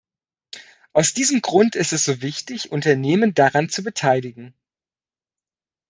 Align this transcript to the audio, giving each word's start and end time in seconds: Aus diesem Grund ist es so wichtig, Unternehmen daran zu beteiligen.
Aus 0.93 1.13
diesem 1.13 1.41
Grund 1.43 1.75
ist 1.75 1.93
es 1.93 2.05
so 2.05 2.23
wichtig, 2.23 2.71
Unternehmen 2.71 3.35
daran 3.35 3.69
zu 3.69 3.83
beteiligen. 3.83 4.55